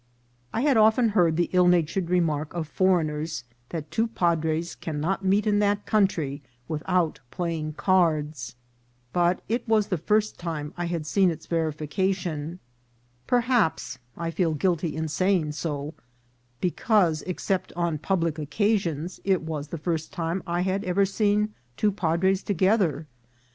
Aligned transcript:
I 0.51 0.61
had 0.61 0.77
often 0.77 1.09
heard 1.09 1.37
the 1.37 1.47
ill 1.53 1.67
natured 1.67 2.09
remark 2.09 2.55
of 2.55 2.67
foreigners, 2.67 3.43
that 3.69 3.91
two 3.91 4.07
padres 4.07 4.73
cannot 4.73 5.23
meet 5.23 5.45
in 5.45 5.59
that 5.59 5.85
country 5.85 6.41
without 6.67 7.19
playing 7.29 7.73
cards, 7.73 8.55
but 9.13 9.43
it 9.47 9.67
was 9.67 9.89
the 9.89 9.99
first 9.99 10.39
time 10.39 10.73
I 10.75 10.85
had 10.85 11.05
seen 11.05 11.29
its 11.29 11.45
verification; 11.45 12.57
perhaps 13.27 13.99
(I 14.17 14.31
feel 14.31 14.55
guilty 14.55 14.95
in 14.95 15.07
saying 15.07 15.51
so) 15.51 15.93
because, 16.61 17.21
except 17.27 17.71
on 17.73 17.99
public 17.99 18.39
occasions, 18.39 19.19
it 19.23 19.43
was 19.43 19.67
the 19.67 19.77
first 19.77 20.11
time 20.11 20.41
I 20.47 20.61
had 20.61 20.83
ever 20.83 21.05
seen 21.05 21.53
two 21.77 21.91
padres 21.91 22.41
togeth 22.43 22.81
er. 22.81 23.07